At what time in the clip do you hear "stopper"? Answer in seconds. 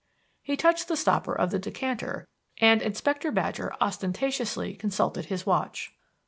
0.97-1.31